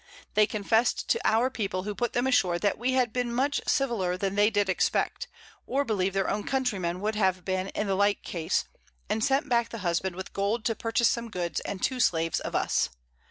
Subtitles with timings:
[0.33, 4.17] They confess'd to our People, who put them ashore, that we had been much civiller
[4.17, 5.27] than they did expect,
[5.67, 8.65] or believe their own Countrymen would have been in the like case,
[9.11, 12.55] and sent back the Husband with Gold to purchase some Goods and two Slaves of
[12.55, 12.89] us.